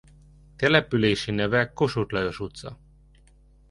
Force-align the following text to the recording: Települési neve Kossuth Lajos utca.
Települési 0.55 1.31
neve 1.31 1.73
Kossuth 1.73 2.13
Lajos 2.13 2.39
utca. 2.39 2.77